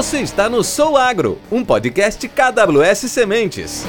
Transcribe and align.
Você 0.00 0.20
está 0.20 0.48
no 0.48 0.64
Sou 0.64 0.96
Agro, 0.96 1.38
um 1.52 1.62
podcast 1.62 2.26
KWS 2.26 3.00
Sementes. 3.00 3.84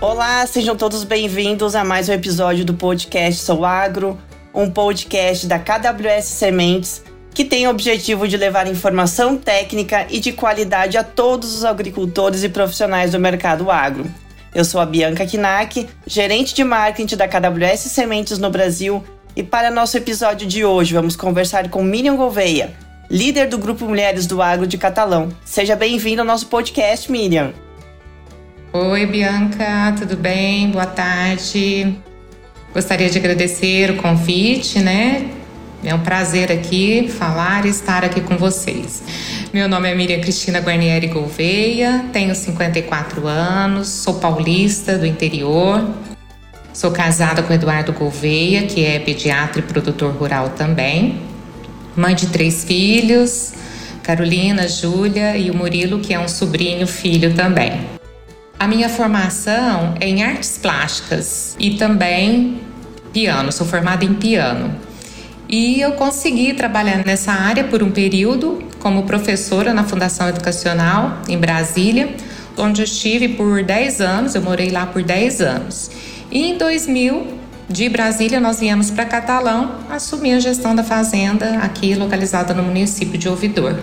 Olá, 0.00 0.46
sejam 0.46 0.76
todos 0.76 1.02
bem-vindos 1.02 1.74
a 1.74 1.82
mais 1.82 2.08
um 2.08 2.12
episódio 2.12 2.64
do 2.64 2.74
podcast 2.74 3.42
Sou 3.42 3.64
Agro, 3.64 4.16
um 4.54 4.70
podcast 4.70 5.48
da 5.48 5.58
KWS 5.58 6.26
Sementes 6.26 7.02
que 7.34 7.44
tem 7.44 7.66
o 7.66 7.70
objetivo 7.70 8.28
de 8.28 8.36
levar 8.36 8.68
informação 8.68 9.36
técnica 9.36 10.06
e 10.08 10.20
de 10.20 10.30
qualidade 10.30 10.96
a 10.96 11.02
todos 11.02 11.52
os 11.52 11.64
agricultores 11.64 12.44
e 12.44 12.48
profissionais 12.48 13.10
do 13.10 13.18
mercado 13.18 13.72
agro. 13.72 14.08
Eu 14.52 14.64
sou 14.64 14.80
a 14.80 14.86
Bianca 14.86 15.24
Kinak, 15.24 15.88
gerente 16.04 16.52
de 16.54 16.64
marketing 16.64 17.16
da 17.16 17.28
KWS 17.28 17.82
Sementes 17.82 18.36
no 18.36 18.50
Brasil, 18.50 19.02
e 19.36 19.44
para 19.44 19.70
nosso 19.70 19.96
episódio 19.96 20.44
de 20.44 20.64
hoje 20.64 20.92
vamos 20.92 21.14
conversar 21.14 21.68
com 21.68 21.84
Miriam 21.84 22.16
Gouveia, 22.16 22.74
líder 23.08 23.48
do 23.48 23.56
Grupo 23.56 23.84
Mulheres 23.84 24.26
do 24.26 24.42
Agro 24.42 24.66
de 24.66 24.76
Catalão. 24.76 25.28
Seja 25.44 25.76
bem-vinda 25.76 26.22
ao 26.22 26.26
nosso 26.26 26.46
podcast, 26.46 27.10
Miriam. 27.12 27.52
Oi, 28.72 29.06
Bianca, 29.06 29.94
tudo 29.96 30.16
bem? 30.16 30.72
Boa 30.72 30.86
tarde. 30.86 31.96
Gostaria 32.74 33.08
de 33.08 33.18
agradecer 33.18 33.92
o 33.92 33.96
convite, 33.98 34.80
né? 34.80 35.30
É 35.82 35.94
um 35.94 36.00
prazer 36.00 36.52
aqui 36.52 37.08
falar 37.08 37.64
e 37.64 37.70
estar 37.70 38.04
aqui 38.04 38.20
com 38.20 38.36
vocês. 38.36 39.02
Meu 39.50 39.66
nome 39.66 39.90
é 39.90 39.94
Miriam 39.94 40.20
Cristina 40.20 40.58
Guarnieri 40.58 41.06
Gouveia, 41.06 42.04
tenho 42.12 42.34
54 42.34 43.26
anos, 43.26 43.88
sou 43.88 44.14
paulista 44.14 44.98
do 44.98 45.06
interior, 45.06 45.88
sou 46.74 46.90
casada 46.90 47.42
com 47.42 47.52
Eduardo 47.52 47.94
Gouveia, 47.94 48.66
que 48.66 48.84
é 48.84 48.98
pediatra 48.98 49.60
e 49.60 49.62
produtor 49.62 50.12
rural 50.12 50.50
também, 50.50 51.18
mãe 51.96 52.14
de 52.14 52.26
três 52.26 52.62
filhos, 52.62 53.54
Carolina, 54.02 54.68
Júlia 54.68 55.34
e 55.38 55.50
o 55.50 55.56
Murilo, 55.56 56.00
que 56.00 56.12
é 56.12 56.20
um 56.20 56.28
sobrinho 56.28 56.86
filho 56.86 57.32
também. 57.32 57.72
A 58.58 58.68
minha 58.68 58.90
formação 58.90 59.94
é 59.98 60.06
em 60.06 60.22
artes 60.22 60.58
plásticas 60.58 61.56
e 61.58 61.76
também 61.76 62.60
piano, 63.14 63.50
sou 63.50 63.66
formada 63.66 64.04
em 64.04 64.12
piano. 64.12 64.89
E 65.52 65.80
eu 65.80 65.92
consegui 65.92 66.54
trabalhar 66.54 67.04
nessa 67.04 67.32
área 67.32 67.64
por 67.64 67.82
um 67.82 67.90
período 67.90 68.62
como 68.78 69.02
professora 69.02 69.74
na 69.74 69.82
Fundação 69.82 70.28
Educacional 70.28 71.18
em 71.28 71.36
Brasília, 71.36 72.14
onde 72.56 72.80
eu 72.80 72.84
estive 72.84 73.30
por 73.30 73.64
10 73.64 74.00
anos, 74.00 74.34
eu 74.36 74.42
morei 74.42 74.70
lá 74.70 74.86
por 74.86 75.02
10 75.02 75.40
anos. 75.40 75.90
E 76.30 76.52
em 76.52 76.56
2000, 76.56 77.26
de 77.68 77.88
Brasília, 77.88 78.38
nós 78.38 78.60
viemos 78.60 78.92
para 78.92 79.04
Catalão 79.04 79.74
assumir 79.90 80.34
a 80.34 80.38
gestão 80.38 80.72
da 80.72 80.84
fazenda 80.84 81.58
aqui 81.58 81.96
localizada 81.96 82.54
no 82.54 82.62
município 82.62 83.18
de 83.18 83.28
Ouvidor. 83.28 83.76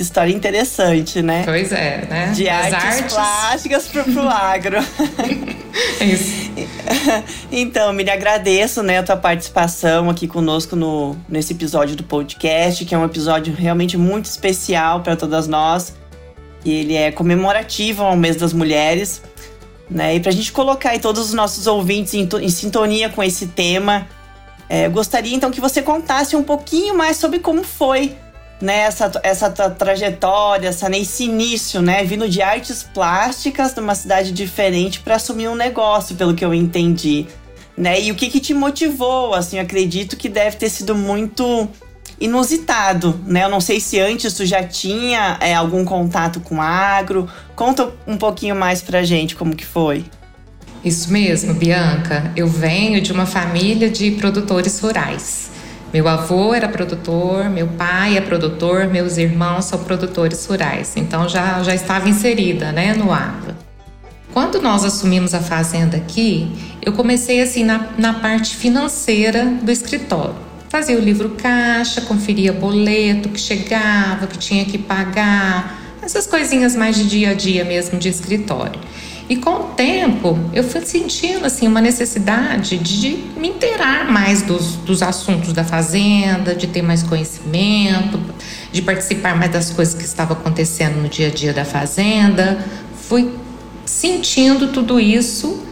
Que 0.00 0.04
história 0.04 0.32
interessante, 0.32 1.20
né? 1.20 1.42
Pois 1.44 1.70
é, 1.72 2.06
né? 2.08 2.32
De 2.34 2.48
artes, 2.48 2.72
artes, 2.72 3.12
plásticas 3.12 3.86
para 3.86 4.02
o 4.10 4.28
agro. 4.30 4.78
Isso. 6.00 6.50
então, 7.52 7.92
me 7.92 8.08
agradeço, 8.08 8.82
né, 8.82 9.00
a 9.00 9.02
tua 9.02 9.18
participação 9.18 10.08
aqui 10.08 10.26
conosco 10.26 10.74
no, 10.74 11.14
nesse 11.28 11.52
episódio 11.52 11.96
do 11.96 12.02
podcast, 12.02 12.82
que 12.86 12.94
é 12.94 12.98
um 12.98 13.04
episódio 13.04 13.52
realmente 13.52 13.98
muito 13.98 14.24
especial 14.24 15.02
para 15.02 15.16
todas 15.16 15.46
nós. 15.46 15.94
E 16.64 16.72
ele 16.72 16.94
é 16.94 17.12
comemorativo 17.12 18.02
ao 18.02 18.16
mês 18.16 18.36
das 18.36 18.54
mulheres, 18.54 19.20
né? 19.90 20.14
E 20.14 20.20
para 20.20 20.30
a 20.30 20.34
gente 20.34 20.50
colocar 20.50 20.92
aí 20.92 20.98
todos 20.98 21.26
os 21.26 21.34
nossos 21.34 21.66
ouvintes 21.66 22.14
em, 22.14 22.26
em 22.40 22.48
sintonia 22.48 23.10
com 23.10 23.22
esse 23.22 23.48
tema, 23.48 24.08
é, 24.66 24.86
eu 24.86 24.90
gostaria 24.92 25.36
então 25.36 25.50
que 25.50 25.60
você 25.60 25.82
contasse 25.82 26.34
um 26.34 26.42
pouquinho 26.42 26.96
mais 26.96 27.18
sobre 27.18 27.38
como 27.38 27.62
foi 27.62 28.16
né, 28.60 28.80
essa, 28.80 29.10
essa 29.22 29.50
trajetória, 29.50 30.68
essa, 30.68 30.88
nesse 30.88 31.24
início, 31.24 31.80
né, 31.80 32.04
vindo 32.04 32.28
de 32.28 32.42
artes 32.42 32.82
plásticas 32.82 33.74
numa 33.74 33.94
cidade 33.94 34.32
diferente 34.32 35.00
para 35.00 35.16
assumir 35.16 35.48
um 35.48 35.54
negócio, 35.54 36.14
pelo 36.14 36.34
que 36.34 36.44
eu 36.44 36.52
entendi, 36.52 37.26
né? 37.76 38.00
E 38.00 38.12
o 38.12 38.14
que 38.14 38.28
que 38.28 38.40
te 38.40 38.52
motivou? 38.52 39.32
Assim, 39.32 39.56
eu 39.56 39.62
acredito 39.62 40.16
que 40.16 40.28
deve 40.28 40.56
ter 40.56 40.68
sido 40.68 40.94
muito 40.94 41.68
inusitado, 42.20 43.18
né? 43.26 43.44
Eu 43.44 43.48
não 43.48 43.60
sei 43.60 43.80
se 43.80 43.98
antes 43.98 44.34
tu 44.34 44.44
já 44.44 44.62
tinha 44.62 45.38
é, 45.40 45.54
algum 45.54 45.84
contato 45.84 46.40
com 46.40 46.60
agro. 46.60 47.26
Conta 47.56 47.90
um 48.06 48.18
pouquinho 48.18 48.54
mais 48.54 48.82
pra 48.82 49.02
gente 49.02 49.34
como 49.34 49.56
que 49.56 49.64
foi. 49.64 50.04
Isso 50.84 51.10
mesmo, 51.10 51.54
Bianca. 51.54 52.30
Eu 52.36 52.46
venho 52.46 53.00
de 53.00 53.12
uma 53.12 53.24
família 53.24 53.88
de 53.88 54.10
produtores 54.12 54.78
rurais. 54.80 55.49
Meu 55.92 56.06
avô 56.06 56.54
era 56.54 56.68
produtor, 56.68 57.50
meu 57.50 57.66
pai 57.66 58.16
é 58.16 58.20
produtor, 58.20 58.86
meus 58.86 59.16
irmãos 59.16 59.64
são 59.64 59.82
produtores 59.82 60.46
rurais, 60.46 60.92
então 60.96 61.28
já, 61.28 61.60
já 61.64 61.74
estava 61.74 62.08
inserida 62.08 62.70
né, 62.70 62.94
no 62.94 63.12
agro. 63.12 63.56
Quando 64.32 64.62
nós 64.62 64.84
assumimos 64.84 65.34
a 65.34 65.40
fazenda 65.40 65.96
aqui, 65.96 66.48
eu 66.80 66.92
comecei 66.92 67.42
assim 67.42 67.64
na, 67.64 67.88
na 67.98 68.14
parte 68.14 68.54
financeira 68.54 69.44
do 69.44 69.72
escritório. 69.72 70.36
Fazia 70.68 70.96
o 70.96 71.00
livro 71.00 71.30
caixa, 71.30 72.00
conferia 72.02 72.52
boleto 72.52 73.28
que 73.28 73.40
chegava, 73.40 74.28
que 74.28 74.38
tinha 74.38 74.64
que 74.64 74.78
pagar, 74.78 75.76
essas 76.00 76.24
coisinhas 76.24 76.76
mais 76.76 76.94
de 76.94 77.08
dia 77.08 77.30
a 77.30 77.34
dia 77.34 77.64
mesmo 77.64 77.98
de 77.98 78.08
escritório. 78.08 78.80
E 79.30 79.36
com 79.36 79.50
o 79.50 79.64
tempo, 79.76 80.36
eu 80.52 80.64
fui 80.64 80.84
sentindo 80.84 81.46
assim 81.46 81.68
uma 81.68 81.80
necessidade 81.80 82.76
de 82.78 83.10
me 83.36 83.50
inteirar 83.50 84.10
mais 84.10 84.42
dos, 84.42 84.74
dos 84.74 85.04
assuntos 85.04 85.52
da 85.52 85.62
fazenda, 85.62 86.52
de 86.52 86.66
ter 86.66 86.82
mais 86.82 87.04
conhecimento, 87.04 88.20
de 88.72 88.82
participar 88.82 89.36
mais 89.36 89.52
das 89.52 89.70
coisas 89.70 89.94
que 89.94 90.02
estavam 90.02 90.36
acontecendo 90.36 91.00
no 91.00 91.08
dia 91.08 91.28
a 91.28 91.30
dia 91.30 91.52
da 91.52 91.64
fazenda. 91.64 92.58
Fui 93.02 93.32
sentindo 93.86 94.72
tudo 94.72 94.98
isso. 94.98 95.62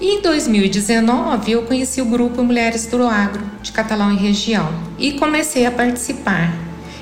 E 0.00 0.16
em 0.16 0.22
2019 0.22 1.52
eu 1.52 1.62
conheci 1.64 2.00
o 2.00 2.06
grupo 2.06 2.42
Mulheres 2.42 2.86
do 2.86 3.06
Agro 3.06 3.44
de 3.62 3.70
Catalão 3.70 4.12
e 4.12 4.16
região 4.16 4.72
e 4.98 5.12
comecei 5.12 5.66
a 5.66 5.70
participar. 5.70 6.54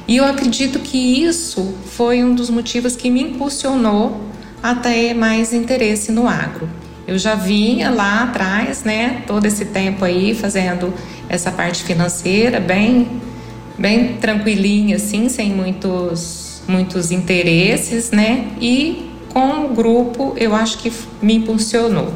E 0.08 0.16
eu 0.16 0.24
acredito 0.24 0.80
que 0.80 0.98
isso 1.24 1.76
foi 1.86 2.24
um 2.24 2.34
dos 2.34 2.50
motivos 2.50 2.96
que 2.96 3.08
me 3.08 3.22
impulsionou 3.22 4.31
a 4.62 4.74
ter 4.74 5.14
mais 5.14 5.52
interesse 5.52 6.12
no 6.12 6.28
agro. 6.28 6.68
Eu 7.06 7.18
já 7.18 7.34
vinha 7.34 7.90
lá 7.90 8.22
atrás, 8.22 8.84
né, 8.84 9.22
todo 9.26 9.44
esse 9.44 9.64
tempo 9.66 10.04
aí 10.04 10.34
fazendo 10.34 10.94
essa 11.28 11.50
parte 11.50 11.82
financeira 11.82 12.60
bem 12.60 13.20
bem 13.76 14.14
tranquilinha 14.18 14.96
assim, 14.96 15.28
sem 15.28 15.50
muitos 15.50 16.62
muitos 16.68 17.10
interesses, 17.10 18.12
né? 18.12 18.46
E 18.60 19.10
com 19.32 19.66
o 19.66 19.68
grupo 19.74 20.34
eu 20.36 20.54
acho 20.54 20.78
que 20.78 20.92
me 21.20 21.34
impulsionou. 21.34 22.12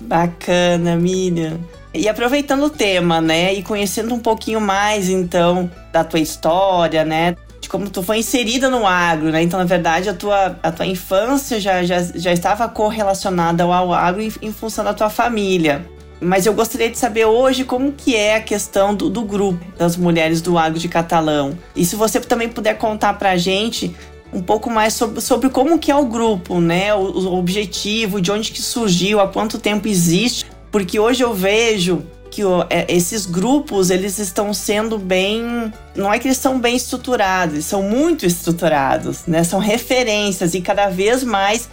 Bacana, 0.00 0.96
Miriam. 0.96 1.60
E 1.92 2.08
aproveitando 2.08 2.64
o 2.64 2.70
tema, 2.70 3.20
né, 3.20 3.54
e 3.54 3.62
conhecendo 3.62 4.12
um 4.12 4.18
pouquinho 4.18 4.60
mais 4.60 5.08
então 5.08 5.70
da 5.92 6.02
tua 6.02 6.18
história, 6.18 7.04
né, 7.04 7.36
de 7.64 7.68
como 7.68 7.90
tu 7.90 8.02
foi 8.02 8.18
inserida 8.18 8.70
no 8.70 8.86
agro, 8.86 9.30
né? 9.30 9.42
Então, 9.42 9.58
na 9.58 9.64
verdade, 9.64 10.08
a 10.08 10.14
tua, 10.14 10.58
a 10.62 10.70
tua 10.70 10.86
infância 10.86 11.58
já, 11.58 11.82
já, 11.82 12.00
já 12.14 12.32
estava 12.32 12.68
correlacionada 12.68 13.64
ao 13.64 13.92
agro 13.92 14.22
em, 14.22 14.32
em 14.40 14.52
função 14.52 14.84
da 14.84 14.94
tua 14.94 15.10
família. 15.10 15.84
Mas 16.20 16.46
eu 16.46 16.54
gostaria 16.54 16.88
de 16.88 16.96
saber 16.96 17.24
hoje 17.26 17.64
como 17.64 17.92
que 17.92 18.14
é 18.14 18.36
a 18.36 18.40
questão 18.40 18.94
do, 18.94 19.10
do 19.10 19.22
grupo 19.22 19.64
das 19.76 19.96
mulheres 19.96 20.40
do 20.40 20.56
agro 20.56 20.78
de 20.78 20.88
Catalão. 20.88 21.58
E 21.74 21.84
se 21.84 21.96
você 21.96 22.20
também 22.20 22.48
puder 22.48 22.78
contar 22.78 23.14
pra 23.14 23.36
gente 23.36 23.94
um 24.32 24.40
pouco 24.42 24.70
mais 24.70 24.94
sobre, 24.94 25.20
sobre 25.20 25.48
como 25.48 25.78
que 25.78 25.90
é 25.90 25.96
o 25.96 26.06
grupo, 26.06 26.60
né? 26.60 26.94
O, 26.94 27.00
o 27.00 27.38
objetivo, 27.38 28.20
de 28.20 28.30
onde 28.30 28.52
que 28.52 28.62
surgiu, 28.62 29.20
há 29.20 29.28
quanto 29.28 29.58
tempo 29.58 29.88
existe. 29.88 30.46
Porque 30.70 30.98
hoje 30.98 31.22
eu 31.22 31.32
vejo 31.32 32.02
que 32.34 32.42
é, 32.68 32.86
esses 32.88 33.26
grupos 33.26 33.90
eles 33.90 34.18
estão 34.18 34.52
sendo 34.52 34.98
bem, 34.98 35.72
não 35.94 36.12
é 36.12 36.18
que 36.18 36.26
eles 36.26 36.36
são 36.36 36.58
bem 36.58 36.74
estruturados, 36.74 37.54
eles 37.54 37.64
são 37.64 37.80
muito 37.80 38.26
estruturados, 38.26 39.20
né? 39.28 39.44
São 39.44 39.60
referências 39.60 40.52
e 40.52 40.60
cada 40.60 40.88
vez 40.88 41.22
mais 41.22 41.68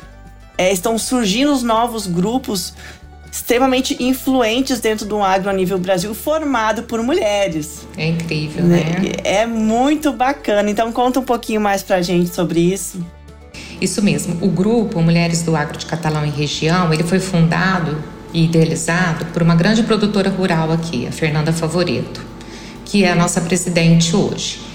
é, 0.55 0.71
estão 0.71 0.99
surgindo 0.99 1.51
os 1.51 1.63
novos 1.63 2.05
grupos 2.05 2.75
extremamente 3.31 3.97
influentes 4.03 4.79
dentro 4.79 5.03
do 5.07 5.19
agro 5.19 5.49
a 5.49 5.53
nível 5.53 5.79
Brasil, 5.79 6.13
formado 6.13 6.83
por 6.83 7.01
mulheres. 7.01 7.87
É 7.97 8.05
incrível, 8.05 8.63
né? 8.63 8.83
né? 8.83 9.11
É 9.23 9.47
muito 9.47 10.13
bacana. 10.13 10.69
Então 10.69 10.91
conta 10.91 11.19
um 11.19 11.23
pouquinho 11.23 11.59
mais 11.59 11.81
pra 11.81 12.03
gente 12.03 12.29
sobre 12.35 12.59
isso. 12.59 13.03
Isso 13.79 13.99
mesmo. 14.03 14.37
O 14.45 14.47
grupo 14.47 15.01
Mulheres 15.01 15.41
do 15.41 15.55
Agro 15.55 15.75
de 15.75 15.87
Catalão 15.87 16.23
e 16.23 16.29
Região, 16.29 16.93
ele 16.93 17.01
foi 17.01 17.19
fundado 17.19 17.97
e 18.33 18.45
idealizado 18.45 19.25
por 19.27 19.41
uma 19.41 19.55
grande 19.55 19.83
produtora 19.83 20.29
rural 20.29 20.71
aqui, 20.71 21.07
a 21.07 21.11
Fernanda 21.11 21.51
Favoreto, 21.51 22.21
que 22.85 23.03
é 23.03 23.11
a 23.11 23.15
nossa 23.15 23.41
presidente 23.41 24.15
hoje. 24.15 24.71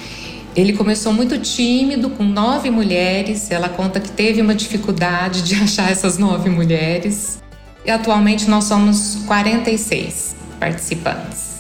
Ele 0.57 0.73
começou 0.73 1.13
muito 1.13 1.39
tímido, 1.39 2.09
com 2.09 2.25
nove 2.25 2.71
mulheres. 2.71 3.51
Ela 3.51 3.69
conta 3.69 4.01
que 4.01 4.11
teve 4.11 4.41
uma 4.41 4.55
dificuldade 4.55 5.43
de 5.43 5.55
achar 5.63 5.91
essas 5.91 6.17
nove 6.17 6.49
mulheres. 6.49 7.39
e 7.85 7.91
atualmente 7.91 8.49
nós 8.49 8.65
somos 8.65 9.19
46 9.27 10.35
participantes. 10.59 11.57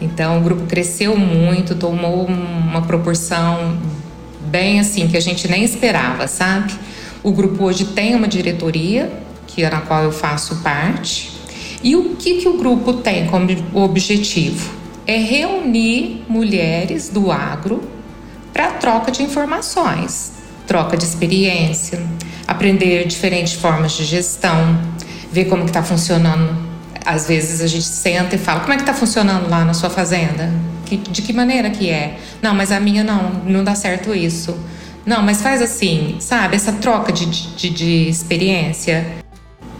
Então 0.00 0.38
o 0.38 0.40
grupo 0.40 0.66
cresceu 0.66 1.16
muito, 1.16 1.74
tomou 1.74 2.24
uma 2.26 2.82
proporção 2.82 3.76
bem 4.48 4.78
assim 4.78 5.08
que 5.08 5.16
a 5.16 5.20
gente 5.20 5.48
nem 5.48 5.64
esperava, 5.64 6.28
sabe? 6.28 6.72
O 7.24 7.32
grupo 7.32 7.64
hoje 7.64 7.86
tem 7.86 8.14
uma 8.14 8.28
diretoria, 8.28 9.10
que 9.58 9.68
na 9.68 9.80
qual 9.80 10.04
eu 10.04 10.12
faço 10.12 10.56
parte. 10.62 11.32
E 11.82 11.96
o 11.96 12.14
que, 12.14 12.34
que 12.34 12.48
o 12.48 12.56
grupo 12.56 12.92
tem 12.92 13.26
como 13.26 13.48
objetivo? 13.74 14.72
É 15.04 15.16
reunir 15.16 16.24
mulheres 16.28 17.08
do 17.08 17.32
agro 17.32 17.82
para 18.52 18.70
troca 18.72 19.10
de 19.10 19.24
informações, 19.24 20.32
troca 20.64 20.96
de 20.96 21.02
experiência, 21.02 22.00
aprender 22.46 23.04
diferentes 23.08 23.54
formas 23.54 23.92
de 23.92 24.04
gestão, 24.04 24.80
ver 25.32 25.46
como 25.46 25.64
que 25.64 25.70
está 25.70 25.82
funcionando. 25.82 26.56
Às 27.04 27.26
vezes 27.26 27.60
a 27.60 27.66
gente 27.66 27.86
senta 27.86 28.36
e 28.36 28.38
fala, 28.38 28.60
como 28.60 28.74
é 28.74 28.76
que 28.76 28.82
está 28.82 28.94
funcionando 28.94 29.50
lá 29.50 29.64
na 29.64 29.74
sua 29.74 29.90
fazenda? 29.90 30.52
De 31.10 31.20
que 31.20 31.32
maneira 31.32 31.68
que 31.70 31.90
é? 31.90 32.16
Não, 32.40 32.54
mas 32.54 32.70
a 32.70 32.78
minha 32.78 33.02
não, 33.02 33.30
não 33.44 33.64
dá 33.64 33.74
certo 33.74 34.14
isso. 34.14 34.56
Não, 35.04 35.22
mas 35.22 35.42
faz 35.42 35.60
assim, 35.60 36.16
sabe? 36.20 36.54
Essa 36.54 36.72
troca 36.72 37.12
de, 37.12 37.26
de, 37.26 37.70
de 37.70 38.08
experiência. 38.08 39.17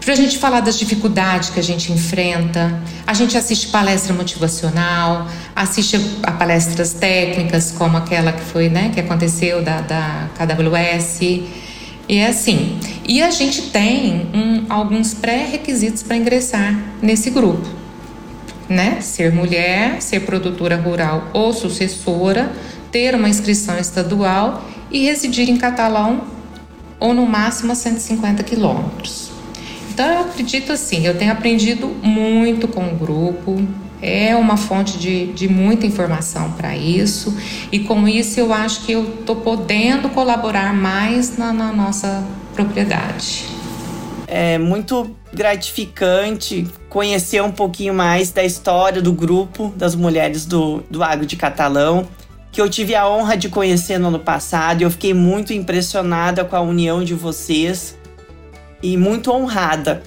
Para 0.01 0.13
a 0.13 0.15
gente 0.15 0.37
falar 0.37 0.61
das 0.61 0.79
dificuldades 0.79 1.49
que 1.49 1.59
a 1.59 1.63
gente 1.63 1.91
enfrenta, 1.91 2.81
a 3.05 3.13
gente 3.13 3.37
assiste 3.37 3.67
palestra 3.67 4.13
motivacional, 4.13 5.27
assiste 5.55 5.99
a 6.23 6.31
palestras 6.31 6.93
técnicas, 6.93 7.71
como 7.71 7.97
aquela 7.97 8.31
que 8.31 8.41
foi, 8.41 8.69
né, 8.69 8.91
que 8.93 8.99
aconteceu 8.99 9.61
da, 9.61 9.81
da 9.81 10.29
KWS. 10.35 11.21
E 11.21 12.17
é 12.17 12.27
assim. 12.27 12.79
E 13.07 13.21
a 13.21 13.29
gente 13.29 13.63
tem 13.69 14.27
um, 14.33 14.65
alguns 14.69 15.13
pré-requisitos 15.13 16.01
para 16.01 16.15
ingressar 16.15 16.75
nesse 17.01 17.29
grupo. 17.29 17.67
Né? 18.67 19.01
Ser 19.01 19.31
mulher, 19.31 20.01
ser 20.01 20.21
produtora 20.21 20.75
rural 20.75 21.29
ou 21.33 21.53
sucessora, 21.53 22.51
ter 22.91 23.15
uma 23.15 23.29
inscrição 23.29 23.77
estadual 23.77 24.63
e 24.89 25.03
residir 25.05 25.49
em 25.49 25.57
Catalão 25.57 26.23
ou 26.99 27.13
no 27.13 27.25
máximo 27.25 27.71
a 27.71 27.75
150 27.75 28.43
quilômetros. 28.43 29.28
Então 29.99 30.13
eu 30.13 30.19
acredito 30.21 30.71
assim, 30.71 31.05
eu 31.05 31.17
tenho 31.17 31.29
aprendido 31.29 31.85
muito 32.01 32.69
com 32.69 32.87
o 32.87 32.95
grupo, 32.95 33.61
é 34.01 34.33
uma 34.33 34.55
fonte 34.55 34.97
de, 34.97 35.25
de 35.33 35.49
muita 35.49 35.85
informação 35.85 36.53
para 36.53 36.73
isso, 36.73 37.37
e 37.69 37.79
com 37.79 38.07
isso 38.07 38.39
eu 38.39 38.53
acho 38.53 38.85
que 38.85 38.93
eu 38.93 39.03
estou 39.19 39.35
podendo 39.35 40.07
colaborar 40.07 40.73
mais 40.73 41.37
na, 41.37 41.51
na 41.51 41.73
nossa 41.73 42.23
propriedade. 42.53 43.43
É 44.25 44.57
muito 44.57 45.13
gratificante 45.33 46.65
conhecer 46.87 47.43
um 47.43 47.51
pouquinho 47.51 47.93
mais 47.93 48.31
da 48.31 48.45
história 48.45 49.01
do 49.01 49.11
grupo 49.11 49.73
das 49.75 49.95
mulheres 49.95 50.45
do, 50.45 50.81
do 50.89 51.03
Agro 51.03 51.25
de 51.25 51.35
Catalão, 51.35 52.07
que 52.53 52.61
eu 52.61 52.69
tive 52.69 52.95
a 52.95 53.05
honra 53.05 53.35
de 53.35 53.49
conhecer 53.49 53.97
no 53.99 54.07
ano 54.07 54.19
passado 54.19 54.79
e 54.79 54.85
eu 54.85 54.91
fiquei 54.91 55.13
muito 55.13 55.51
impressionada 55.51 56.45
com 56.45 56.55
a 56.55 56.61
união 56.61 57.03
de 57.03 57.13
vocês 57.13 57.98
e 58.81 58.97
muito 58.97 59.31
honrada 59.31 60.03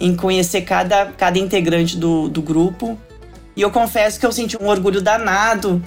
em 0.00 0.14
conhecer 0.14 0.62
cada, 0.62 1.06
cada 1.06 1.38
integrante 1.38 1.96
do, 1.96 2.28
do 2.28 2.40
grupo 2.40 2.98
e 3.58 3.60
eu 3.60 3.72
confesso 3.72 4.20
que 4.20 4.24
eu 4.24 4.30
senti 4.30 4.56
um 4.56 4.68
orgulho 4.68 5.02
danado 5.02 5.82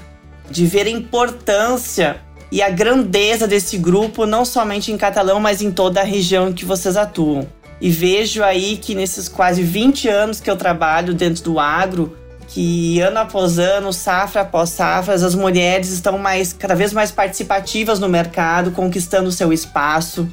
de 0.49 0.65
ver 0.65 0.87
a 0.87 0.89
importância 0.89 2.17
e 2.51 2.61
a 2.61 2.69
grandeza 2.69 3.47
desse 3.47 3.77
grupo, 3.77 4.25
não 4.25 4.43
somente 4.43 4.91
em 4.91 4.97
Catalão, 4.97 5.39
mas 5.39 5.61
em 5.61 5.71
toda 5.71 6.01
a 6.01 6.03
região 6.03 6.51
que 6.51 6.65
vocês 6.65 6.97
atuam. 6.97 7.47
E 7.79 7.89
vejo 7.89 8.43
aí 8.43 8.75
que 8.75 8.93
nesses 8.93 9.29
quase 9.29 9.63
20 9.63 10.09
anos 10.09 10.41
que 10.41 10.51
eu 10.51 10.57
trabalho 10.57 11.13
dentro 11.13 11.45
do 11.45 11.59
agro, 11.61 12.17
que 12.45 12.99
ano 12.99 13.19
após 13.19 13.57
ano, 13.57 13.93
safra 13.93 14.41
após 14.41 14.71
safra, 14.71 15.13
as 15.13 15.33
mulheres 15.33 15.91
estão 15.91 16.17
mais 16.17 16.51
cada 16.51 16.75
vez 16.75 16.91
mais 16.91 17.09
participativas 17.09 18.01
no 18.01 18.09
mercado, 18.09 18.71
conquistando 18.71 19.31
seu 19.31 19.53
espaço, 19.53 20.27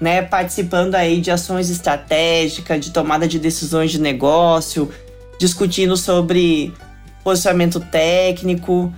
né, 0.00 0.22
participando 0.22 0.94
aí 0.94 1.20
de 1.20 1.30
ações 1.30 1.70
estratégicas, 1.70 2.80
de 2.80 2.90
tomada 2.90 3.26
de 3.26 3.38
decisões 3.38 3.90
de 3.90 4.00
negócio, 4.00 4.90
discutindo 5.38 5.96
sobre 5.96 6.72
posicionamento 7.24 7.80
técnico, 7.80 8.92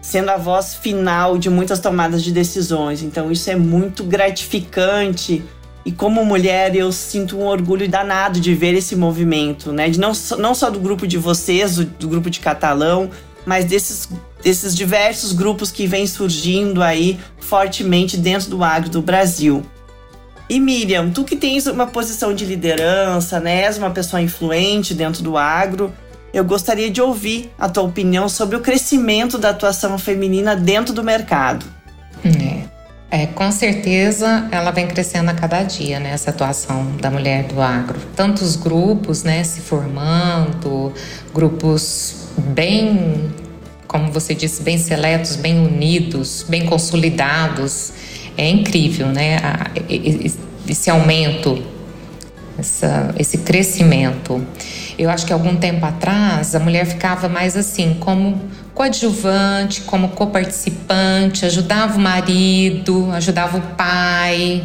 sendo 0.00 0.30
a 0.30 0.36
voz 0.36 0.74
final 0.74 1.38
de 1.38 1.48
muitas 1.48 1.80
tomadas 1.80 2.22
de 2.22 2.30
decisões. 2.30 3.02
Então 3.02 3.32
isso 3.32 3.50
é 3.50 3.56
muito 3.56 4.04
gratificante. 4.04 5.42
E 5.84 5.92
como 5.92 6.24
mulher, 6.24 6.74
eu 6.74 6.90
sinto 6.92 7.38
um 7.38 7.46
orgulho 7.46 7.88
danado 7.88 8.40
de 8.40 8.54
ver 8.54 8.74
esse 8.74 8.96
movimento, 8.96 9.72
né? 9.72 9.88
De 9.90 9.98
não, 9.98 10.12
não 10.38 10.54
só 10.54 10.70
do 10.70 10.80
grupo 10.80 11.06
de 11.06 11.18
vocês, 11.18 11.76
do, 11.76 12.08
grupo 12.08 12.30
de 12.30 12.40
Catalão, 12.40 13.10
mas 13.44 13.66
desses, 13.66 14.08
desses 14.42 14.74
diversos 14.74 15.32
grupos 15.32 15.70
que 15.70 15.86
vêm 15.86 16.06
surgindo 16.06 16.82
aí 16.82 17.18
fortemente 17.38 18.16
dentro 18.16 18.48
do 18.48 18.64
agro 18.64 18.88
do 18.88 19.02
Brasil. 19.02 19.62
E 20.48 20.60
Miriam, 20.60 21.10
tu 21.10 21.24
que 21.24 21.36
tens 21.36 21.66
uma 21.66 21.86
posição 21.86 22.34
de 22.34 22.44
liderança, 22.44 23.40
né? 23.40 23.62
És 23.62 23.78
uma 23.78 23.90
pessoa 23.90 24.20
influente 24.20 24.92
dentro 24.94 25.22
do 25.22 25.36
agro. 25.36 25.92
Eu 26.32 26.44
gostaria 26.44 26.90
de 26.90 27.00
ouvir 27.00 27.50
a 27.58 27.68
tua 27.68 27.84
opinião 27.84 28.28
sobre 28.28 28.56
o 28.56 28.60
crescimento 28.60 29.38
da 29.38 29.50
atuação 29.50 29.96
feminina 29.98 30.54
dentro 30.54 30.92
do 30.92 31.02
mercado. 31.02 31.64
É. 32.24 32.74
É, 33.10 33.26
com 33.26 33.52
certeza 33.52 34.48
ela 34.50 34.72
vem 34.72 34.88
crescendo 34.88 35.30
a 35.30 35.34
cada 35.34 35.62
dia, 35.62 36.00
né, 36.00 36.10
essa 36.10 36.30
atuação 36.30 36.96
da 36.96 37.12
mulher 37.12 37.44
do 37.44 37.62
agro. 37.62 37.96
Tantos 38.16 38.56
grupos, 38.56 39.22
né, 39.22 39.44
se 39.44 39.60
formando, 39.60 40.92
grupos 41.32 42.26
bem, 42.36 43.32
como 43.86 44.10
você 44.10 44.34
disse, 44.34 44.64
bem 44.64 44.78
seletos, 44.78 45.36
bem 45.36 45.64
unidos, 45.64 46.44
bem 46.48 46.66
consolidados 46.66 47.92
é 48.36 48.48
incrível, 48.48 49.08
né? 49.08 49.38
Esse 50.68 50.90
aumento, 50.90 51.62
essa, 52.58 53.14
esse 53.18 53.38
crescimento. 53.38 54.44
Eu 54.98 55.10
acho 55.10 55.26
que 55.26 55.32
algum 55.32 55.56
tempo 55.56 55.84
atrás 55.84 56.54
a 56.54 56.60
mulher 56.60 56.86
ficava 56.86 57.28
mais 57.28 57.56
assim, 57.56 57.96
como 57.98 58.40
coadjuvante, 58.74 59.82
como 59.82 60.08
coparticipante, 60.10 61.44
ajudava 61.44 61.96
o 61.96 62.00
marido, 62.00 63.10
ajudava 63.12 63.58
o 63.58 63.60
pai, 63.76 64.62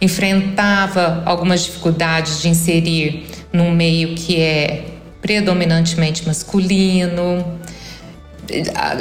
enfrentava 0.00 1.22
algumas 1.24 1.64
dificuldades 1.64 2.40
de 2.40 2.48
inserir 2.48 3.26
num 3.52 3.70
meio 3.70 4.14
que 4.14 4.40
é 4.40 4.84
predominantemente 5.20 6.26
masculino. 6.26 7.44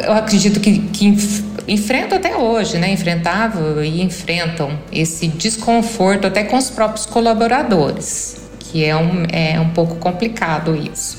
Eu 0.03 0.13
acredito 0.13 0.59
que, 0.59 0.79
que 0.79 1.15
enfrentam 1.67 2.17
até 2.17 2.35
hoje, 2.35 2.77
né? 2.77 2.91
Enfrentavam 2.91 3.83
e 3.83 4.01
enfrentam 4.01 4.77
esse 4.91 5.27
desconforto 5.27 6.27
até 6.27 6.43
com 6.43 6.57
os 6.57 6.69
próprios 6.69 7.05
colaboradores, 7.05 8.37
que 8.59 8.83
é 8.83 8.95
um, 8.95 9.25
é 9.31 9.59
um 9.59 9.69
pouco 9.69 9.95
complicado 9.95 10.75
isso. 10.75 11.17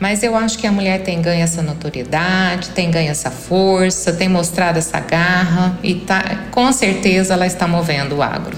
Mas 0.00 0.22
eu 0.22 0.36
acho 0.36 0.58
que 0.58 0.66
a 0.66 0.72
mulher 0.72 1.02
tem 1.02 1.20
ganho 1.20 1.42
essa 1.42 1.60
notoriedade, 1.60 2.70
tem 2.70 2.90
ganho 2.90 3.10
essa 3.10 3.30
força, 3.30 4.12
tem 4.12 4.28
mostrado 4.28 4.78
essa 4.78 5.00
garra 5.00 5.76
e 5.82 5.96
tá, 5.96 6.46
com 6.52 6.70
certeza 6.72 7.34
ela 7.34 7.46
está 7.46 7.66
movendo 7.66 8.16
o 8.16 8.22
agro. 8.22 8.56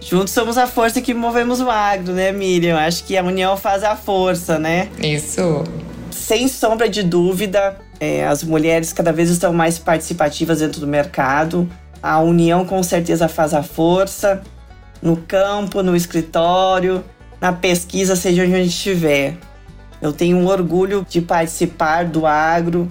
Juntos 0.00 0.32
somos 0.32 0.58
a 0.58 0.66
força 0.66 1.00
que 1.00 1.14
movemos 1.14 1.60
o 1.60 1.70
agro, 1.70 2.12
né, 2.12 2.30
Miriam? 2.30 2.78
Acho 2.78 3.04
que 3.04 3.16
a 3.16 3.22
união 3.22 3.56
faz 3.56 3.82
a 3.82 3.96
força, 3.96 4.58
né? 4.58 4.88
Isso. 4.98 5.64
Sem 6.10 6.46
sombra 6.46 6.88
de 6.88 7.02
dúvida, 7.02 7.78
é, 8.04 8.26
as 8.26 8.44
mulheres 8.44 8.92
cada 8.92 9.12
vez 9.12 9.30
estão 9.30 9.52
mais 9.52 9.78
participativas 9.78 10.60
dentro 10.60 10.80
do 10.80 10.86
mercado. 10.86 11.68
A 12.02 12.20
união 12.20 12.64
com 12.66 12.82
certeza 12.82 13.28
faz 13.28 13.54
a 13.54 13.62
força 13.62 14.42
no 15.00 15.16
campo, 15.16 15.82
no 15.82 15.96
escritório, 15.96 17.04
na 17.40 17.52
pesquisa, 17.52 18.14
seja 18.16 18.42
onde 18.42 18.54
a 18.54 18.58
gente 18.58 18.68
estiver. 18.68 19.36
Eu 20.00 20.12
tenho 20.12 20.36
um 20.36 20.46
orgulho 20.46 21.06
de 21.08 21.20
participar 21.20 22.04
do 22.04 22.26
agro, 22.26 22.90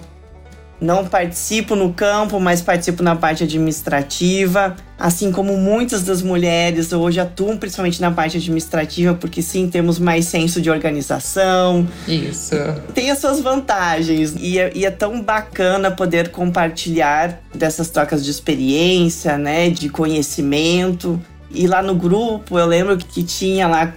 não 0.82 1.05
participo 1.05 1.75
no 1.75 1.93
campo, 1.93 2.39
mas 2.39 2.62
participo 2.62 3.03
na 3.03 3.15
parte 3.15 3.43
administrativa. 3.43 4.75
Assim 5.03 5.33
como 5.33 5.57
muitas 5.57 6.03
das 6.03 6.22
mulheres 6.22 6.93
hoje 6.93 7.19
atuam 7.19 7.57
principalmente 7.57 8.00
na 8.00 8.10
parte 8.10 8.38
administrativa, 8.38 9.13
porque 9.13 9.41
sim, 9.41 9.67
temos 9.67 10.00
mais 10.00 10.24
senso 10.27 10.62
de 10.62 10.69
organização. 10.69 11.86
Isso. 12.07 12.55
Tem 12.93 13.12
as 13.12 13.19
suas 13.19 13.41
vantagens. 13.41 14.33
E 14.39 14.57
é, 14.57 14.72
e 14.74 14.86
é 14.86 14.89
tão 14.89 15.22
bacana 15.22 15.91
poder 15.91 16.29
compartilhar 16.29 17.41
dessas 17.53 17.89
trocas 17.89 18.24
de 18.24 18.31
experiência, 18.31 19.38
né? 19.38 19.69
De 19.69 19.89
conhecimento. 19.89 21.22
E 21.51 21.67
lá 21.67 21.83
no 21.83 21.95
grupo 21.95 22.57
eu 22.57 22.65
lembro 22.65 22.95
que 22.95 23.24
tinha 23.24 23.67
lá 23.67 23.93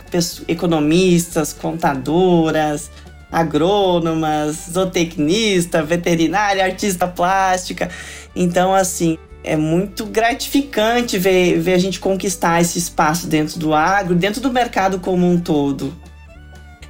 economistas, 0.48 1.52
contadoras, 1.52 2.90
agrônomas, 3.30 4.70
zootecnista, 4.72 5.84
veterinária, 5.84 6.64
artista 6.64 7.06
plástica. 7.06 7.88
Então, 8.34 8.74
assim, 8.74 9.16
é 9.46 9.56
muito 9.56 10.04
gratificante 10.04 11.16
ver, 11.16 11.58
ver 11.60 11.74
a 11.74 11.78
gente 11.78 12.00
conquistar 12.00 12.60
esse 12.60 12.78
espaço 12.78 13.28
dentro 13.28 13.58
do 13.60 13.72
agro, 13.72 14.14
dentro 14.14 14.40
do 14.40 14.52
mercado 14.52 14.98
como 14.98 15.30
um 15.30 15.40
todo. 15.40 15.94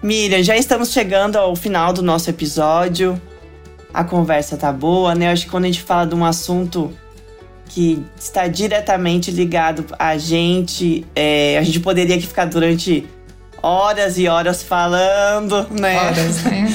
Miriam, 0.03 0.43
já 0.43 0.57
estamos 0.57 0.91
chegando 0.91 1.37
ao 1.37 1.55
final 1.55 1.93
do 1.93 2.03
nosso 2.03 2.31
episódio. 2.31 3.21
A 3.93 4.03
conversa 4.03 4.57
tá 4.57 4.73
boa, 4.73 5.15
né? 5.15 5.29
Eu 5.29 5.33
acho 5.33 5.45
que 5.45 5.51
quando 5.51 5.65
a 5.65 5.67
gente 5.67 5.83
fala 5.83 6.07
de 6.07 6.15
um 6.15 6.25
assunto 6.25 6.93
que 7.69 8.03
está 8.19 8.47
diretamente 8.47 9.31
ligado 9.31 9.85
a 9.99 10.17
gente, 10.17 11.07
é, 11.15 11.59
a 11.59 11.63
gente 11.63 11.81
poderia 11.81 12.17
aqui 12.17 12.27
ficar 12.27 12.47
durante 12.47 13.07
horas 13.63 14.19
e 14.19 14.29
horas 14.29 14.63
falando, 14.63 15.67
né? 15.71 15.99
Horas, 15.99 16.45
né? 16.45 16.67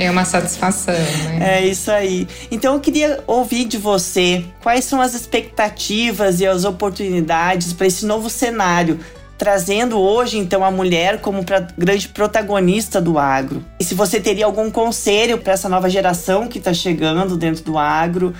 É 0.00 0.10
uma 0.10 0.24
satisfação, 0.24 0.94
né? 0.94 1.58
É 1.58 1.66
isso 1.66 1.90
aí. 1.90 2.26
Então 2.50 2.72
eu 2.72 2.80
queria 2.80 3.22
ouvir 3.26 3.66
de 3.66 3.76
você 3.76 4.42
quais 4.62 4.86
são 4.86 4.98
as 4.98 5.12
expectativas 5.12 6.40
e 6.40 6.46
as 6.46 6.64
oportunidades 6.64 7.74
para 7.74 7.86
esse 7.86 8.06
novo 8.06 8.30
cenário, 8.30 8.98
trazendo 9.36 10.00
hoje 10.00 10.38
então 10.38 10.64
a 10.64 10.70
mulher 10.70 11.20
como 11.20 11.44
grande 11.76 12.08
protagonista 12.08 12.98
do 12.98 13.18
agro. 13.18 13.62
E 13.78 13.84
se 13.84 13.94
você 13.94 14.18
teria 14.18 14.46
algum 14.46 14.70
conselho 14.70 15.36
para 15.36 15.52
essa 15.52 15.68
nova 15.68 15.90
geração 15.90 16.48
que 16.48 16.56
está 16.56 16.72
chegando 16.72 17.36
dentro 17.36 17.62
do 17.62 17.76
agro 17.76 18.32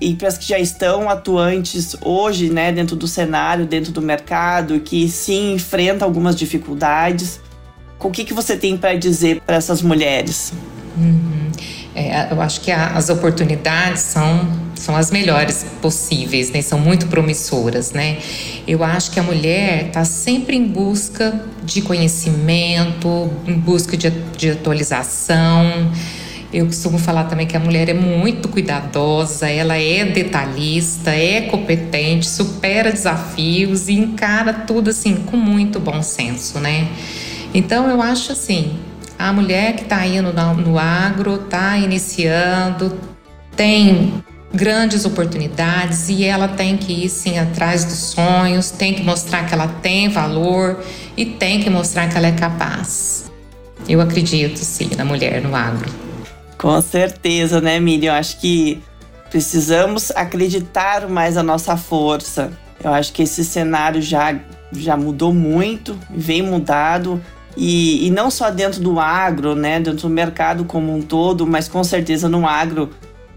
e 0.00 0.14
para 0.14 0.28
as 0.28 0.38
que 0.38 0.46
já 0.46 0.60
estão 0.60 1.10
atuantes 1.10 1.96
hoje, 2.02 2.50
né, 2.50 2.70
dentro 2.70 2.94
do 2.94 3.08
cenário, 3.08 3.66
dentro 3.66 3.90
do 3.90 4.00
mercado, 4.00 4.78
que 4.78 5.08
sim 5.08 5.54
enfrenta 5.54 6.04
algumas 6.04 6.36
dificuldades. 6.36 7.40
O 7.98 8.12
que, 8.12 8.22
que 8.22 8.32
você 8.32 8.56
tem 8.56 8.76
para 8.76 8.96
dizer 8.96 9.42
para 9.44 9.56
essas 9.56 9.82
mulheres? 9.82 10.52
Uhum. 10.96 11.50
É, 11.94 12.28
eu 12.30 12.40
acho 12.40 12.60
que 12.60 12.70
a, 12.70 12.88
as 12.90 13.08
oportunidades 13.08 14.02
são, 14.02 14.48
são 14.74 14.96
as 14.96 15.10
melhores 15.10 15.66
possíveis, 15.82 16.50
né? 16.50 16.62
São 16.62 16.78
muito 16.78 17.06
promissoras, 17.06 17.92
né? 17.92 18.18
Eu 18.66 18.84
acho 18.84 19.10
que 19.10 19.18
a 19.18 19.22
mulher 19.22 19.88
está 19.88 20.04
sempre 20.04 20.56
em 20.56 20.66
busca 20.66 21.40
de 21.64 21.82
conhecimento, 21.82 23.30
em 23.46 23.54
busca 23.54 23.96
de, 23.96 24.10
de 24.36 24.50
atualização. 24.50 25.90
Eu 26.52 26.66
costumo 26.66 26.98
falar 26.98 27.24
também 27.24 27.46
que 27.46 27.56
a 27.56 27.60
mulher 27.60 27.88
é 27.88 27.94
muito 27.94 28.48
cuidadosa, 28.48 29.48
ela 29.48 29.76
é 29.76 30.04
detalhista, 30.04 31.10
é 31.10 31.42
competente, 31.42 32.28
supera 32.28 32.90
desafios 32.90 33.88
e 33.88 33.92
encara 33.92 34.52
tudo 34.52 34.90
assim 34.90 35.14
com 35.14 35.36
muito 35.36 35.78
bom 35.78 36.02
senso, 36.02 36.58
né? 36.58 36.88
Então 37.54 37.88
eu 37.88 38.02
acho 38.02 38.32
assim, 38.32 38.78
a 39.20 39.34
mulher 39.34 39.76
que 39.76 39.82
está 39.82 40.06
indo 40.06 40.32
no 40.32 40.78
agro, 40.78 41.34
está 41.34 41.76
iniciando, 41.76 42.98
tem 43.54 44.14
grandes 44.52 45.04
oportunidades 45.04 46.08
e 46.08 46.24
ela 46.24 46.48
tem 46.48 46.78
que 46.78 47.04
ir 47.04 47.10
sim 47.10 47.38
atrás 47.38 47.84
dos 47.84 47.98
sonhos, 47.98 48.70
tem 48.70 48.94
que 48.94 49.02
mostrar 49.02 49.46
que 49.46 49.52
ela 49.52 49.68
tem 49.68 50.08
valor 50.08 50.82
e 51.18 51.26
tem 51.26 51.60
que 51.60 51.68
mostrar 51.68 52.08
que 52.08 52.16
ela 52.16 52.28
é 52.28 52.32
capaz. 52.32 53.30
Eu 53.86 54.00
acredito 54.00 54.58
sim 54.58 54.88
na 54.96 55.04
mulher 55.04 55.42
no 55.42 55.54
agro. 55.54 55.90
Com 56.56 56.80
certeza, 56.80 57.60
né, 57.60 57.78
Miriam? 57.78 58.14
Eu 58.14 58.18
acho 58.18 58.38
que 58.40 58.82
precisamos 59.30 60.10
acreditar 60.12 61.08
mais 61.08 61.36
a 61.36 61.42
nossa 61.42 61.76
força. 61.76 62.50
Eu 62.82 62.94
acho 62.94 63.12
que 63.12 63.24
esse 63.24 63.44
cenário 63.44 64.00
já, 64.00 64.34
já 64.72 64.96
mudou 64.96 65.34
muito, 65.34 65.98
vem 66.08 66.40
mudado. 66.40 67.22
E, 67.56 68.06
e 68.06 68.10
não 68.10 68.30
só 68.30 68.50
dentro 68.50 68.80
do 68.80 69.00
agro, 69.00 69.54
né, 69.54 69.80
dentro 69.80 70.08
do 70.08 70.10
mercado 70.10 70.64
como 70.64 70.94
um 70.94 71.02
todo, 71.02 71.46
mas 71.46 71.68
com 71.68 71.82
certeza 71.82 72.28
no 72.28 72.46
agro 72.46 72.90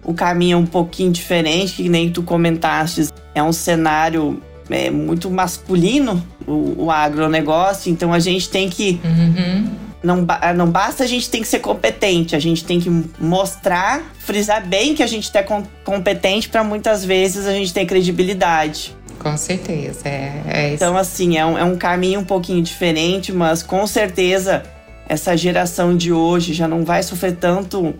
o 0.03 0.13
caminho 0.13 0.55
é 0.55 0.58
um 0.58 0.65
pouquinho 0.65 1.12
diferente, 1.12 1.75
que 1.75 1.89
nem 1.89 2.10
tu 2.10 2.22
comentaste. 2.24 3.08
É 3.34 3.41
um 3.41 3.53
cenário 3.53 4.41
é, 4.70 4.89
muito 4.89 5.29
masculino, 5.29 6.24
o, 6.46 6.86
o 6.86 6.91
agronegócio, 6.91 7.91
então 7.91 8.13
a 8.13 8.20
gente 8.20 8.50
tem 8.50 8.70
que. 8.70 9.00
Uhum. 9.03 9.70
Não, 10.03 10.27
não 10.53 10.70
basta 10.70 11.05
a 11.05 11.08
gente 11.08 11.29
tem 11.29 11.41
que 11.41 11.48
ser 11.48 11.60
competente, 11.60 12.36
a 12.36 12.39
gente 12.39 12.65
tem 12.65 12.77
que 12.77 12.89
mostrar, 13.17 14.03
frisar 14.20 14.67
bem 14.67 14.93
que 14.93 15.01
a 15.01 15.08
gente 15.08 15.32
é 15.34 15.46
competente 15.86 16.50
para 16.50 16.62
muitas 16.62 17.05
vezes 17.05 17.48
a 17.48 17.53
gente 17.53 17.74
ter 17.74 17.86
credibilidade. 17.86 18.93
Com 19.20 19.38
certeza, 19.38 20.01
é, 20.08 20.41
é 20.46 20.65
isso. 20.67 20.75
Então, 20.75 20.98
assim, 20.98 21.38
é 21.38 21.46
um, 21.46 21.58
é 21.58 21.63
um 21.63 21.77
caminho 21.77 22.20
um 22.20 22.25
pouquinho 22.25 22.62
diferente, 22.62 23.32
mas 23.32 23.63
com 23.63 23.86
certeza 23.88 24.63
essa 25.08 25.36
geração 25.38 25.96
de 25.96 26.12
hoje 26.12 26.53
já 26.53 26.67
não 26.67 26.84
vai 26.84 27.03
sofrer 27.03 27.36
tanto 27.36 27.96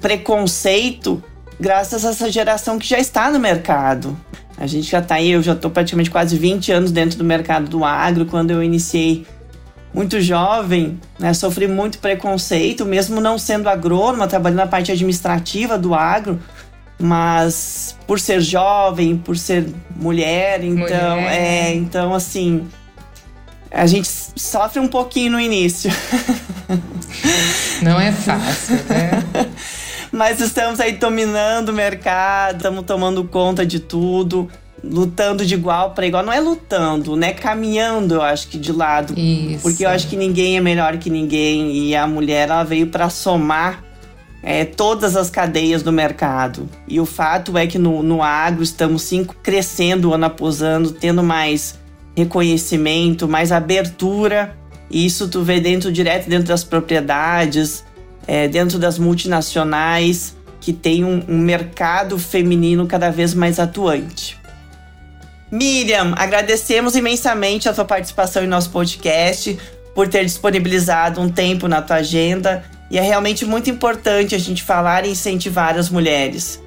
preconceito 0.00 1.22
graças 1.58 2.04
a 2.04 2.10
essa 2.10 2.30
geração 2.30 2.78
que 2.78 2.86
já 2.86 2.98
está 2.98 3.30
no 3.30 3.38
mercado. 3.38 4.16
A 4.56 4.66
gente 4.66 4.90
já 4.90 4.98
está 4.98 5.14
aí, 5.14 5.30
eu 5.30 5.42
já 5.42 5.52
estou 5.52 5.70
praticamente 5.70 6.10
quase 6.10 6.36
20 6.36 6.72
anos 6.72 6.92
dentro 6.92 7.16
do 7.16 7.24
mercado 7.24 7.68
do 7.68 7.84
agro. 7.84 8.26
Quando 8.26 8.50
eu 8.50 8.62
iniciei 8.62 9.26
muito 9.92 10.20
jovem, 10.20 11.00
né, 11.18 11.32
sofri 11.32 11.66
muito 11.66 11.98
preconceito, 11.98 12.84
mesmo 12.84 13.20
não 13.20 13.38
sendo 13.38 13.68
agrônoma, 13.68 14.28
trabalhando 14.28 14.58
na 14.58 14.66
parte 14.66 14.92
administrativa 14.92 15.78
do 15.78 15.94
agro 15.94 16.38
mas 17.00 17.96
por 18.06 18.20
ser 18.20 18.40
jovem, 18.40 19.16
por 19.16 19.36
ser 19.36 19.66
mulher, 19.96 20.62
então, 20.62 21.16
mulher. 21.16 21.32
é, 21.32 21.74
então 21.74 22.14
assim, 22.14 22.68
a 23.70 23.86
gente 23.86 24.08
sofre 24.36 24.80
um 24.80 24.88
pouquinho 24.88 25.32
no 25.32 25.40
início. 25.40 25.90
Não 27.82 28.00
é 28.00 28.12
fácil, 28.12 28.76
né? 28.88 29.22
Mas 30.12 30.40
estamos 30.40 30.80
aí 30.80 30.92
dominando 30.92 31.68
o 31.68 31.72
mercado, 31.72 32.56
estamos 32.56 32.84
tomando 32.84 33.22
conta 33.24 33.64
de 33.64 33.78
tudo, 33.78 34.50
lutando 34.82 35.46
de 35.46 35.54
igual 35.54 35.92
para 35.92 36.04
igual. 36.04 36.24
Não 36.24 36.32
é 36.32 36.40
lutando, 36.40 37.14
né? 37.14 37.32
Caminhando, 37.32 38.16
eu 38.16 38.22
acho 38.22 38.48
que 38.48 38.58
de 38.58 38.72
lado. 38.72 39.14
Isso. 39.16 39.62
Porque 39.62 39.84
eu 39.84 39.88
acho 39.88 40.08
que 40.08 40.16
ninguém 40.16 40.56
é 40.56 40.60
melhor 40.60 40.98
que 40.98 41.08
ninguém 41.08 41.72
e 41.76 41.94
a 41.94 42.08
mulher 42.08 42.48
ela 42.48 42.64
veio 42.64 42.88
para 42.88 43.08
somar 43.08 43.84
é, 44.42 44.64
todas 44.64 45.16
as 45.16 45.30
cadeias 45.30 45.82
do 45.82 45.92
mercado. 45.92 46.68
E 46.88 46.98
o 46.98 47.06
fato 47.06 47.56
é 47.58 47.66
que 47.66 47.78
no, 47.78 48.02
no 48.02 48.22
agro 48.22 48.62
estamos 48.62 49.02
sim 49.02 49.24
crescendo 49.42 50.14
ano 50.14 50.26
após 50.26 50.62
ano, 50.62 50.90
tendo 50.90 51.22
mais 51.22 51.78
reconhecimento, 52.16 53.28
mais 53.28 53.52
abertura. 53.52 54.56
E 54.90 55.04
isso 55.04 55.28
tu 55.28 55.42
vê 55.42 55.60
dentro 55.60 55.92
direto 55.92 56.28
dentro 56.28 56.48
das 56.48 56.64
propriedades, 56.64 57.84
é, 58.26 58.48
dentro 58.48 58.78
das 58.78 58.98
multinacionais, 58.98 60.34
que 60.60 60.72
tem 60.72 61.04
um, 61.04 61.22
um 61.28 61.38
mercado 61.38 62.18
feminino 62.18 62.86
cada 62.86 63.10
vez 63.10 63.34
mais 63.34 63.58
atuante. 63.58 64.38
Miriam, 65.50 66.14
agradecemos 66.16 66.94
imensamente 66.94 67.68
a 67.68 67.72
tua 67.72 67.84
participação 67.84 68.44
em 68.44 68.46
nosso 68.46 68.70
podcast, 68.70 69.58
por 69.94 70.06
ter 70.06 70.24
disponibilizado 70.24 71.20
um 71.20 71.28
tempo 71.28 71.66
na 71.66 71.82
tua 71.82 71.96
agenda 71.96 72.64
e 72.90 72.98
é 72.98 73.02
realmente 73.02 73.44
muito 73.44 73.70
importante 73.70 74.34
a 74.34 74.38
gente 74.38 74.62
falar 74.62 75.06
e 75.06 75.10
incentivar 75.10 75.78
as 75.78 75.88
mulheres. 75.88 76.60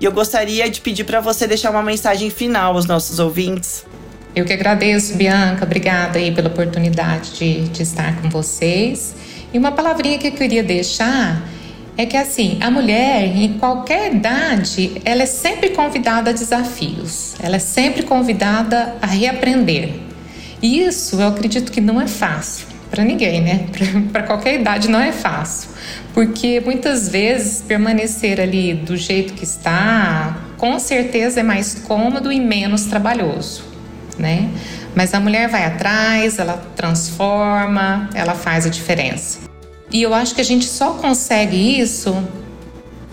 E 0.00 0.04
eu 0.04 0.12
gostaria 0.12 0.68
de 0.68 0.80
pedir 0.80 1.04
para 1.04 1.20
você 1.20 1.46
deixar 1.46 1.70
uma 1.70 1.82
mensagem 1.82 2.30
final 2.30 2.74
aos 2.74 2.86
nossos 2.86 3.18
ouvintes. 3.18 3.86
Eu 4.34 4.44
que 4.44 4.52
agradeço, 4.52 5.14
Bianca. 5.14 5.64
Obrigada 5.64 6.18
aí 6.18 6.32
pela 6.32 6.48
oportunidade 6.48 7.32
de, 7.32 7.68
de 7.68 7.82
estar 7.82 8.20
com 8.20 8.28
vocês. 8.28 9.14
E 9.52 9.58
uma 9.58 9.72
palavrinha 9.72 10.18
que 10.18 10.28
eu 10.28 10.32
queria 10.32 10.62
deixar 10.62 11.42
é 11.96 12.06
que 12.06 12.16
assim, 12.16 12.58
a 12.60 12.70
mulher 12.70 13.24
em 13.24 13.54
qualquer 13.54 14.14
idade, 14.14 15.00
ela 15.04 15.22
é 15.22 15.26
sempre 15.26 15.70
convidada 15.70 16.30
a 16.30 16.32
desafios. 16.32 17.34
Ela 17.40 17.56
é 17.56 17.60
sempre 17.60 18.02
convidada 18.02 18.96
a 19.00 19.06
reaprender. 19.06 19.94
E 20.60 20.80
isso 20.82 21.20
eu 21.20 21.28
acredito 21.28 21.70
que 21.70 21.80
não 21.80 22.00
é 22.00 22.06
fácil 22.06 22.77
para 22.90 23.04
ninguém, 23.04 23.40
né? 23.40 23.66
Para 24.12 24.22
qualquer 24.22 24.60
idade 24.60 24.88
não 24.88 25.00
é 25.00 25.12
fácil, 25.12 25.70
porque 26.14 26.60
muitas 26.60 27.08
vezes 27.08 27.62
permanecer 27.62 28.40
ali 28.40 28.74
do 28.74 28.96
jeito 28.96 29.34
que 29.34 29.44
está, 29.44 30.38
com 30.56 30.78
certeza 30.78 31.40
é 31.40 31.42
mais 31.42 31.74
cômodo 31.74 32.32
e 32.32 32.40
menos 32.40 32.84
trabalhoso, 32.84 33.64
né? 34.18 34.50
Mas 34.94 35.14
a 35.14 35.20
mulher 35.20 35.48
vai 35.48 35.64
atrás, 35.64 36.38
ela 36.38 36.56
transforma, 36.74 38.08
ela 38.14 38.34
faz 38.34 38.66
a 38.66 38.68
diferença. 38.68 39.38
E 39.92 40.02
eu 40.02 40.12
acho 40.12 40.34
que 40.34 40.40
a 40.40 40.44
gente 40.44 40.64
só 40.64 40.94
consegue 40.94 41.78
isso 41.80 42.16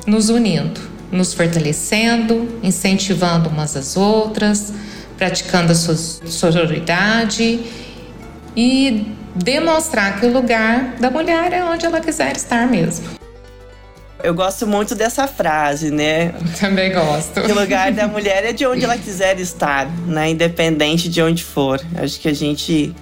nos 0.07 0.29
unindo, 0.29 0.79
nos 1.11 1.33
fortalecendo, 1.33 2.59
incentivando 2.63 3.49
umas 3.49 3.75
às 3.75 3.95
outras, 3.95 4.73
praticando 5.17 5.71
a 5.71 5.75
sororidade 5.75 7.59
e 8.55 9.15
demonstrar 9.35 10.19
que 10.19 10.25
o 10.25 10.31
lugar 10.31 10.95
da 10.99 11.11
mulher 11.11 11.51
é 11.51 11.63
onde 11.63 11.85
ela 11.85 11.99
quiser 11.99 12.35
estar 12.35 12.65
mesmo. 12.67 13.05
Eu 14.23 14.33
gosto 14.33 14.65
muito 14.65 14.95
dessa 14.95 15.27
frase, 15.27 15.91
né? 15.91 16.33
Também 16.59 16.91
gosto. 16.93 17.41
Que 17.41 17.51
o 17.51 17.59
lugar 17.59 17.91
da 17.91 18.07
mulher 18.07 18.45
é 18.45 18.53
de 18.53 18.65
onde 18.65 18.83
ela 18.83 18.97
quiser 18.97 19.39
estar, 19.39 19.87
né? 20.07 20.31
Independente 20.31 21.09
de 21.09 21.21
onde 21.21 21.43
for. 21.43 21.79
Acho 21.95 22.19
que 22.19 22.27
a 22.27 22.33
gente 22.33 22.95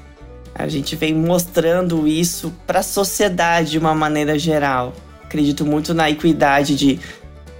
a 0.55 0.67
gente 0.67 0.95
vem 0.95 1.13
mostrando 1.13 2.07
isso 2.07 2.53
para 2.67 2.79
a 2.79 2.83
sociedade 2.83 3.71
de 3.71 3.79
uma 3.79 3.95
maneira 3.95 4.37
geral. 4.37 4.93
Acredito 5.23 5.65
muito 5.65 5.93
na 5.93 6.09
equidade 6.09 6.75
de, 6.75 6.99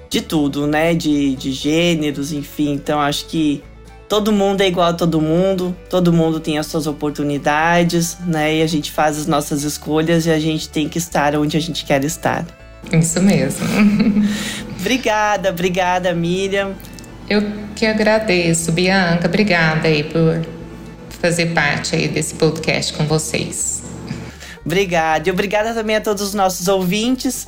de 0.09 0.21
tudo, 0.21 0.67
né? 0.67 0.93
De, 0.93 1.35
de 1.35 1.51
gêneros, 1.51 2.33
enfim. 2.33 2.73
Então 2.73 2.99
acho 2.99 3.25
que 3.27 3.63
todo 4.07 4.31
mundo 4.31 4.61
é 4.61 4.67
igual 4.67 4.89
a 4.89 4.93
todo 4.93 5.19
mundo, 5.21 5.75
todo 5.89 6.11
mundo 6.13 6.39
tem 6.39 6.57
as 6.57 6.67
suas 6.67 6.87
oportunidades, 6.87 8.17
né? 8.25 8.57
E 8.57 8.61
a 8.61 8.67
gente 8.67 8.91
faz 8.91 9.17
as 9.17 9.27
nossas 9.27 9.63
escolhas 9.63 10.25
e 10.25 10.31
a 10.31 10.39
gente 10.39 10.69
tem 10.69 10.87
que 10.87 10.97
estar 10.97 11.35
onde 11.35 11.57
a 11.57 11.59
gente 11.59 11.85
quer 11.85 12.03
estar. 12.03 12.45
Isso 12.91 13.21
mesmo. 13.21 13.65
obrigada, 14.79 15.49
obrigada, 15.49 16.13
Miriam. 16.13 16.73
Eu 17.29 17.41
que 17.75 17.85
agradeço, 17.85 18.71
Bianca. 18.71 19.27
Obrigada 19.27 19.87
aí 19.87 20.03
por 20.03 20.41
fazer 21.21 21.47
parte 21.47 21.95
aí 21.95 22.07
desse 22.07 22.35
podcast 22.35 22.93
com 22.93 23.05
vocês. 23.05 23.81
Obrigada. 24.65 25.27
E 25.27 25.31
obrigada 25.31 25.73
também 25.73 25.95
a 25.95 26.01
todos 26.01 26.21
os 26.21 26.33
nossos 26.33 26.67
ouvintes 26.67 27.47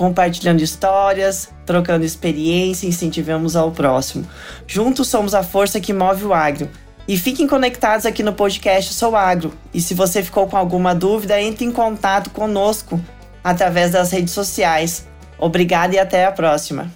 compartilhando 0.00 0.62
histórias, 0.62 1.50
trocando 1.66 2.06
experiência, 2.06 2.86
incentivamos 2.86 3.54
ao 3.54 3.70
próximo. 3.70 4.26
Juntos 4.66 5.08
somos 5.08 5.34
a 5.34 5.42
força 5.42 5.78
que 5.78 5.92
move 5.92 6.24
o 6.24 6.32
agro. 6.32 6.70
E 7.06 7.18
fiquem 7.18 7.46
conectados 7.46 8.06
aqui 8.06 8.22
no 8.22 8.32
podcast 8.32 8.94
Sou 8.94 9.14
Agro. 9.14 9.52
E 9.74 9.80
se 9.82 9.92
você 9.92 10.22
ficou 10.22 10.46
com 10.46 10.56
alguma 10.56 10.94
dúvida, 10.94 11.38
entre 11.38 11.66
em 11.66 11.70
contato 11.70 12.30
conosco 12.30 12.98
através 13.44 13.90
das 13.90 14.10
redes 14.10 14.32
sociais. 14.32 15.06
Obrigada 15.38 15.94
e 15.94 15.98
até 15.98 16.24
a 16.24 16.32
próxima. 16.32 16.90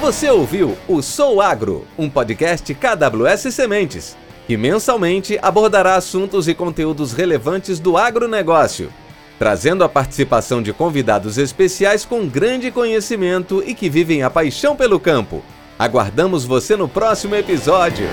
Você 0.00 0.28
ouviu 0.28 0.76
o 0.88 1.00
Sou 1.02 1.40
Agro, 1.40 1.86
um 1.96 2.10
podcast 2.10 2.74
KWS 2.74 3.54
Sementes 3.54 4.23
que 4.46 4.56
mensalmente 4.56 5.38
abordará 5.40 5.96
assuntos 5.96 6.48
e 6.48 6.54
conteúdos 6.54 7.12
relevantes 7.12 7.78
do 7.80 7.96
agronegócio, 7.96 8.92
trazendo 9.38 9.82
a 9.82 9.88
participação 9.88 10.62
de 10.62 10.72
convidados 10.72 11.38
especiais 11.38 12.04
com 12.04 12.26
grande 12.26 12.70
conhecimento 12.70 13.62
e 13.66 13.74
que 13.74 13.88
vivem 13.88 14.22
a 14.22 14.30
paixão 14.30 14.76
pelo 14.76 15.00
campo. 15.00 15.42
Aguardamos 15.78 16.44
você 16.44 16.76
no 16.76 16.88
próximo 16.88 17.34
episódio. 17.34 18.06